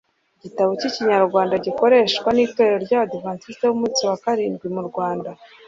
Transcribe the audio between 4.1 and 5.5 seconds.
karindwi mu rwanda